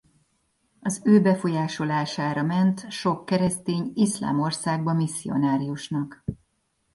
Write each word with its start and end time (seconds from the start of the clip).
Az 0.79 1.01
ő 1.05 1.21
befolyásolására 1.21 2.43
ment 2.43 2.91
sok 2.91 3.25
keresztény 3.25 3.91
iszlám 3.93 4.39
országba 4.39 4.93
misszionáriusnak. 4.93 6.23